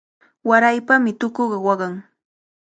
Waraypami 0.49 1.11
tukuqa 1.19 1.57
waqan. 1.65 1.93